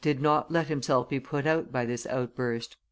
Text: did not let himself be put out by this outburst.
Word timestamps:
did 0.01 0.19
not 0.19 0.49
let 0.49 0.65
himself 0.65 1.07
be 1.09 1.19
put 1.19 1.45
out 1.45 1.71
by 1.71 1.85
this 1.85 2.07
outburst. 2.07 2.75